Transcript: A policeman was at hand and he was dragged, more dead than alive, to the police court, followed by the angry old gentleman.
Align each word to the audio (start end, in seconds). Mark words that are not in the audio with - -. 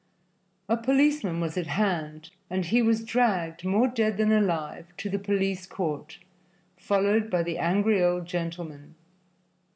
A 0.67 0.77
policeman 0.77 1.39
was 1.39 1.57
at 1.57 1.67
hand 1.67 2.31
and 2.49 2.65
he 2.65 2.81
was 2.81 3.03
dragged, 3.03 3.63
more 3.63 3.87
dead 3.87 4.17
than 4.17 4.31
alive, 4.31 4.87
to 4.97 5.11
the 5.11 5.19
police 5.19 5.67
court, 5.67 6.17
followed 6.75 7.29
by 7.29 7.43
the 7.43 7.59
angry 7.59 8.03
old 8.03 8.25
gentleman. 8.25 8.95